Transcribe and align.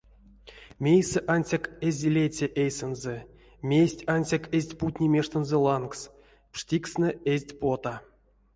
Мейсэ 0.83 1.19
ансяк 1.33 1.63
эзть 1.87 2.07
леця 2.15 2.47
эйсэнзэ, 2.63 3.17
мезть 3.69 4.05
ансяк 4.15 4.43
эзть 4.57 4.77
путне 4.79 5.07
мештензэ 5.15 5.57
лангс— 5.65 6.01
пштикстнэ 6.53 7.09
эзть 7.33 7.53
пота. 7.59 7.95